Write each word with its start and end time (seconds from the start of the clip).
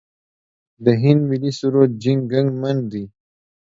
د 0.85 0.87
هند 1.01 1.21
ملي 1.29 1.51
سرود 1.59 1.91
جن 2.03 2.17
ګن 2.31 2.47
من 2.61 2.77
دی. 2.91 3.03